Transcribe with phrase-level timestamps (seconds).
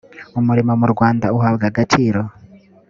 [0.39, 2.21] umurimo mu rwanda uhabwa agaciro.